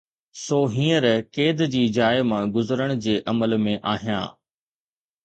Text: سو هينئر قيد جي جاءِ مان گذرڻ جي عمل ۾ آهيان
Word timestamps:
سو 0.43 0.59
هينئر 0.75 1.05
قيد 1.35 1.61
جي 1.75 1.81
جاءِ 1.97 2.23
مان 2.31 2.49
گذرڻ 2.55 2.95
جي 3.07 3.15
عمل 3.33 3.55
۾ 3.67 3.77
آهيان 3.93 4.25